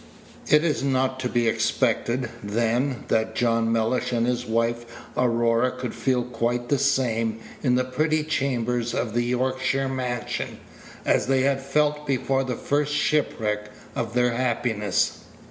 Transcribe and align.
It 0.47 0.63
is 0.63 0.83
not 0.83 1.19
to 1.19 1.29
be 1.29 1.47
expected, 1.47 2.27
then, 2.43 3.03
that 3.09 3.35
John 3.35 3.71
Mellish 3.71 4.11
and 4.11 4.25
his 4.25 4.47
wife 4.47 4.83
Aurora 5.15 5.69
could 5.69 5.93
feel 5.93 6.23
quite 6.23 6.69
the 6.69 6.79
same 6.79 7.39
in 7.61 7.75
the 7.75 7.83
pretty 7.83 8.23
chambers 8.23 8.95
of 8.95 9.13
the 9.13 9.21
Yorkshire 9.25 9.87
mansion 9.89 10.57
as 11.05 11.27
they 11.27 11.41
had 11.41 11.61
felt 11.61 12.07
before 12.07 12.43
the 12.43 12.55
first 12.55 12.95
shipwreck 12.95 13.69
of 13.95 14.15
their 14.15 14.31
happiness. 14.31 15.19